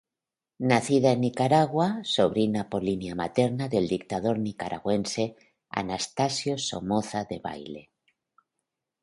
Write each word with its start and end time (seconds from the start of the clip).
Nacida 0.69 1.11
en 1.11 1.19
Nicaragua, 1.25 1.99
sobrina 2.03 2.71
por 2.71 2.81
línea 2.81 3.13
materna 3.13 3.69
del 3.69 3.87
dictador 3.87 4.39
nicaragüense 4.39 5.35
Anastasio 5.69 6.57
Somoza 6.57 7.23
Debayle. 7.25 7.91